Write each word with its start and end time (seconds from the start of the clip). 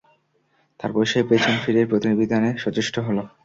তারপর 0.79 1.03
সে 1.05 1.19
পেছন 1.29 1.55
ফিরে 1.63 1.81
প্রতিবিধানে 1.91 2.49
সচেষ্ট 2.57 2.95
হল। 2.99 3.17